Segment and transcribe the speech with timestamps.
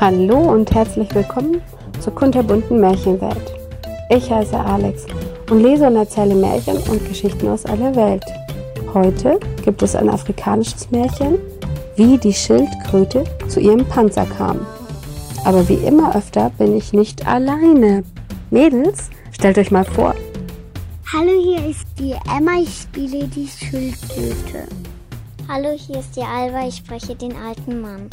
[0.00, 1.60] Hallo und herzlich willkommen
[2.00, 3.52] zur kunterbunten Märchenwelt.
[4.08, 5.04] Ich heiße Alex
[5.50, 8.24] und lese und erzähle Märchen und Geschichten aus aller Welt.
[8.94, 11.38] Heute gibt es ein afrikanisches Märchen,
[11.96, 14.66] wie die Schildkröte zu ihrem Panzer kam.
[15.44, 18.02] Aber wie immer öfter bin ich nicht alleine.
[18.48, 20.14] Mädels, stellt euch mal vor.
[21.12, 24.66] Hallo, hier ist die Emma, ich spiele die Schildkröte.
[25.46, 28.08] Hallo, hier ist die Alba, ich spreche den alten Mann.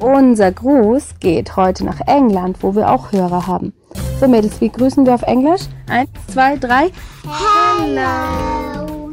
[0.00, 3.72] Unser Gruß geht heute nach England, wo wir auch Hörer haben.
[4.20, 5.62] So Mädels, wie grüßen wir auf Englisch?
[5.88, 6.90] Eins, zwei, drei.
[7.24, 9.12] Hello!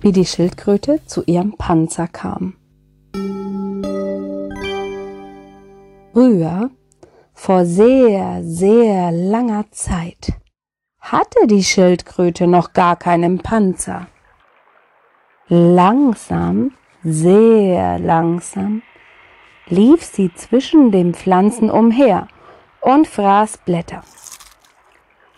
[0.00, 2.54] Wie die Schildkröte zu ihrem Panzer kam.
[6.12, 6.70] Früher,
[7.34, 10.32] vor sehr, sehr langer Zeit,
[11.00, 14.06] hatte die Schildkröte noch gar keinen Panzer.
[15.48, 16.72] Langsam
[17.08, 18.82] sehr langsam
[19.68, 22.26] lief sie zwischen den Pflanzen umher
[22.80, 24.02] und fraß Blätter.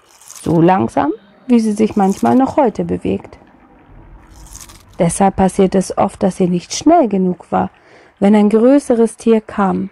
[0.06, 1.12] So langsam,
[1.46, 3.38] wie sie sich manchmal noch heute bewegt.
[4.98, 7.70] Deshalb passiert es oft, dass sie nicht schnell genug war,
[8.18, 9.90] wenn ein größeres Tier kam.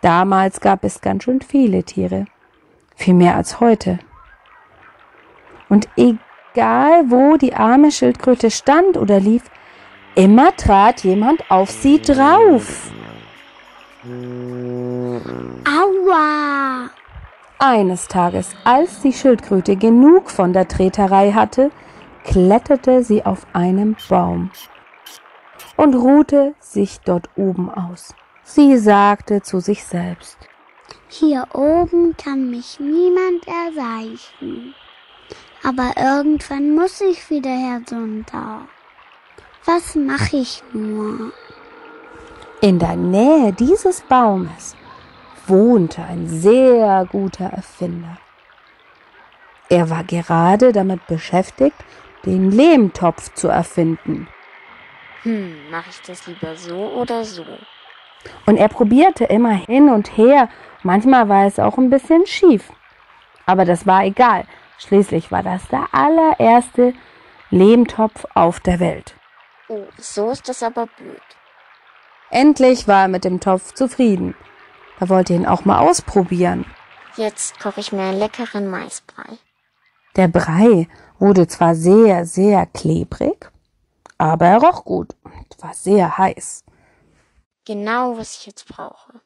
[0.00, 2.24] Damals gab es ganz schön viele Tiere,
[2.96, 4.00] viel mehr als heute.
[5.68, 9.44] Und egal wo die arme Schildkröte stand oder lief,
[10.14, 12.90] Immer trat jemand auf sie drauf.
[15.64, 16.90] Aua!
[17.58, 21.70] Eines Tages, als die Schildkröte genug von der Treterei hatte,
[22.24, 24.50] kletterte sie auf einem Baum
[25.76, 28.14] und ruhte sich dort oben aus.
[28.44, 30.38] Sie sagte zu sich selbst,
[31.08, 34.74] Hier oben kann mich niemand erreichen.
[35.64, 38.68] Aber irgendwann muss ich wieder herunter.
[39.64, 41.32] Was mache ich nur?
[42.60, 44.76] In der Nähe dieses Baumes
[45.46, 48.18] wohnte ein sehr guter Erfinder.
[49.68, 51.76] Er war gerade damit beschäftigt,
[52.24, 54.28] den Lehmtopf zu erfinden.
[55.22, 57.44] Hm, mache ich das lieber so oder so?
[58.46, 60.48] Und er probierte immer hin und her.
[60.82, 62.70] Manchmal war es auch ein bisschen schief.
[63.46, 64.44] Aber das war egal.
[64.78, 66.94] Schließlich war das der allererste
[67.50, 69.17] Lehmtopf auf der Welt.
[69.68, 71.20] Oh, so ist das aber blöd.
[72.30, 74.34] Endlich war er mit dem Topf zufrieden.
[75.00, 76.64] Er wollte ihn auch mal ausprobieren.
[77.16, 79.38] Jetzt koche ich mir einen leckeren Maisbrei.
[80.16, 83.50] Der Brei wurde zwar sehr, sehr klebrig,
[84.16, 86.64] aber er roch gut und war sehr heiß.
[87.64, 89.20] Genau, was ich jetzt brauche.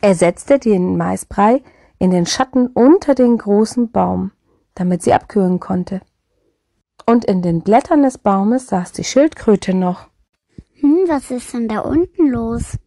[0.00, 1.62] Er setzte den Maisbrei
[1.98, 4.32] in den Schatten unter den großen Baum,
[4.74, 6.00] damit sie abkühlen konnte.
[7.10, 10.06] Und in den Blättern des Baumes saß die Schildkröte noch.
[10.78, 12.78] Hm, was ist denn da unten los?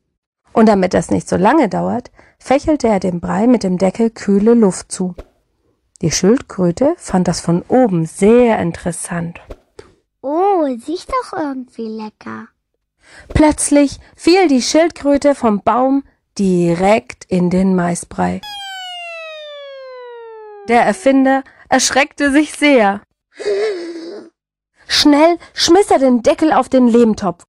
[0.54, 4.54] Und damit das nicht so lange dauert, fächelte er dem Brei mit dem Deckel kühle
[4.54, 5.14] Luft zu.
[6.02, 9.42] Die Schildkröte fand das von oben sehr interessant.
[10.22, 12.48] Oh, sieht doch irgendwie lecker.
[13.28, 16.06] Plötzlich fiel die Schildkröte vom Baum
[16.40, 18.40] direkt in den Maisbrei.
[20.70, 23.02] Der Erfinder erschreckte sich sehr.
[24.96, 27.46] Schnell schmiss er den Deckel auf den Lehmtopf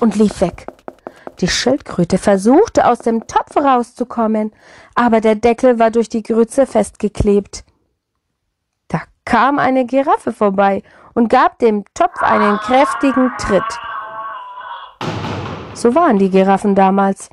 [0.00, 0.66] und lief weg.
[1.40, 4.52] Die Schildkröte versuchte aus dem Topf rauszukommen,
[4.96, 7.64] aber der Deckel war durch die Grütze festgeklebt.
[8.88, 10.82] Da kam eine Giraffe vorbei
[11.14, 13.78] und gab dem Topf einen kräftigen Tritt.
[15.74, 17.30] So waren die Giraffen damals.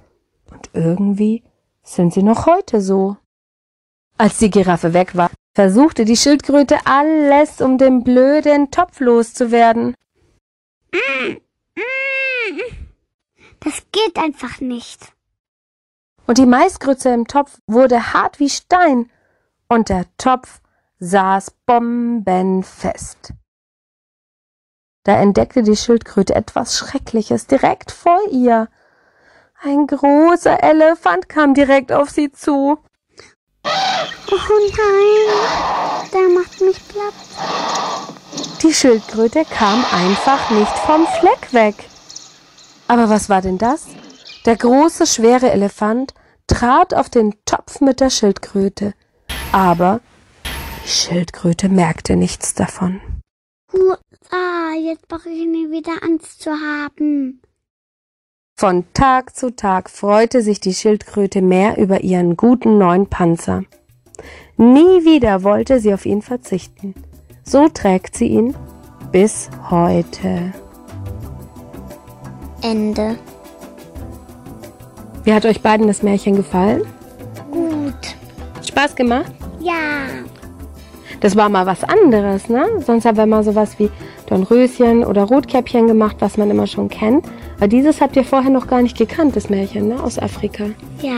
[0.52, 1.44] Und irgendwie
[1.82, 3.18] sind sie noch heute so.
[4.20, 9.96] Als die Giraffe weg war, versuchte die Schildkröte alles, um den blöden Topf loszuwerden.
[13.60, 15.14] Das geht einfach nicht.
[16.26, 19.10] Und die Maisgrütze im Topf wurde hart wie Stein
[19.68, 20.62] und der Topf
[21.00, 23.34] saß bombenfest.
[25.04, 28.70] Da entdeckte die Schildkröte etwas Schreckliches direkt vor ihr.
[29.62, 32.80] Ein großer Elefant kam direkt auf sie zu.
[34.36, 34.38] Oh
[34.76, 37.14] nein, der macht mich platt.
[38.64, 41.76] Die Schildkröte kam einfach nicht vom Fleck weg.
[42.88, 43.86] Aber was war denn das?
[44.48, 46.16] Der große, schwere Elefant
[46.48, 48.96] trat auf den Topf mit der Schildkröte.
[49.52, 50.02] Aber
[50.84, 53.02] die Schildkröte merkte nichts davon.
[53.72, 57.40] Hurra, jetzt brauche ich nie wieder Angst zu haben.
[58.58, 63.64] Von Tag zu Tag freute sich die Schildkröte mehr über ihren guten neuen Panzer.
[64.58, 66.94] Nie wieder wollte sie auf ihn verzichten.
[67.44, 68.56] So trägt sie ihn
[69.12, 70.54] bis heute.
[72.62, 73.18] Ende.
[75.24, 76.84] Wie hat euch beiden das Märchen gefallen?
[77.52, 78.16] Gut.
[78.66, 79.34] Spaß gemacht?
[79.60, 79.74] Ja.
[81.22, 82.66] Das war mal was anderes, ne?
[82.86, 83.90] Sonst haben wir mal sowas wie
[84.28, 87.26] Dornröschen oder Rotkäppchen gemacht, was man immer schon kennt.
[87.58, 90.04] Aber dieses habt ihr vorher noch gar nicht gekannt, das Märchen, ne?
[90.04, 90.66] Aus Afrika.
[91.02, 91.16] Ja.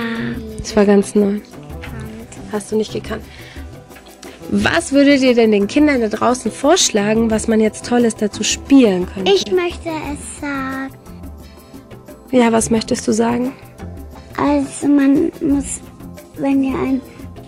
[0.59, 1.39] Das war ganz neu.
[2.55, 3.21] Hast du nicht gekannt.
[4.49, 9.07] Was würdet ihr denn den Kindern da draußen vorschlagen, was man jetzt Tolles dazu spielen
[9.07, 9.29] könnte?
[9.29, 10.93] Ich möchte es sagen.
[12.31, 13.51] Ja, was möchtest du sagen?
[14.37, 15.81] Also man muss,
[16.37, 17.01] wenn ihr einen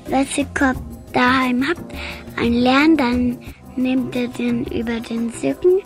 [0.07, 0.75] Wäschekorb
[1.13, 1.93] daheim habt,
[2.35, 3.37] einen leeren, dann
[3.77, 5.79] nehmt ihr den über den Sücken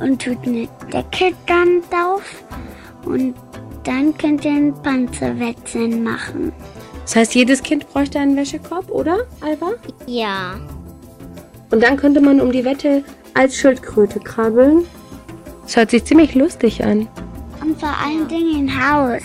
[0.00, 2.42] und tut eine Decke dann drauf
[3.04, 3.32] und
[3.84, 6.52] dann könnt ihr ein Panzerwetzen machen.
[7.06, 9.74] Das heißt, jedes Kind bräuchte einen Wäschekorb, oder, Alba?
[10.08, 10.56] Ja.
[11.70, 13.04] Und dann könnte man um die Wette
[13.34, 14.84] als Schildkröte krabbeln.
[15.62, 17.06] Das hört sich ziemlich lustig an.
[17.62, 19.22] Und vor allen Dingen im Haus,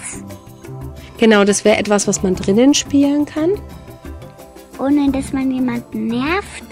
[1.18, 3.52] Genau, das wäre etwas, was man drinnen spielen kann.
[4.80, 6.64] ohne dass man jemanden nervt.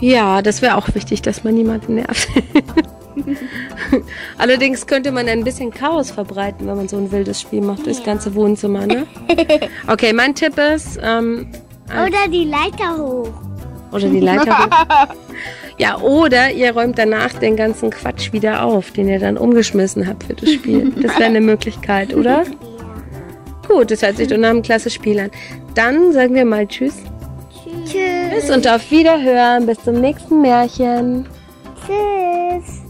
[0.00, 2.28] Ja, das wäre auch wichtig, dass man niemanden nervt.
[4.38, 8.02] Allerdings könnte man ein bisschen Chaos verbreiten, wenn man so ein wildes Spiel macht durchs
[8.04, 9.06] ganze Wohnzimmer, ne?
[9.88, 11.48] Okay, mein Tipp ist, ähm,
[11.90, 13.32] Oder die Leiter hoch.
[13.92, 15.14] oder die Leiter hoch.
[15.78, 20.24] Ja, oder ihr räumt danach den ganzen Quatsch wieder auf, den ihr dann umgeschmissen habt
[20.24, 20.90] für das Spiel.
[21.02, 22.44] Das wäre eine Möglichkeit, oder?
[23.68, 25.30] Gut, das hört sich doch nach einem klasse Spiel an.
[25.74, 26.94] Dann sagen wir mal Tschüss.
[27.84, 27.92] Tschüss.
[27.92, 29.66] Tschüss und auf Wiederhören.
[29.66, 31.26] Bis zum nächsten Märchen.
[31.86, 32.85] Tschüss.